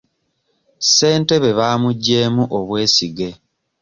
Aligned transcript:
Ssentebe 0.91 1.49
baamuggyemu 1.57 2.43
obwesige. 2.57 3.29